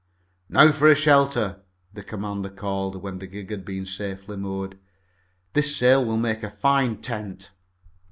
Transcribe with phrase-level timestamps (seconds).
[0.49, 1.61] "Now for a shelter!"
[1.93, 4.79] the commander called, when the gig had been safely moored.
[5.53, 7.51] "This sail will make a fine tent."